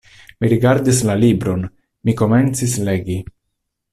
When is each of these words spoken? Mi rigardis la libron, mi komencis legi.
Mi 0.43 0.47
rigardis 0.53 1.01
la 1.09 1.17
libron, 1.25 1.67
mi 2.09 2.17
komencis 2.23 2.75
legi. 2.91 3.21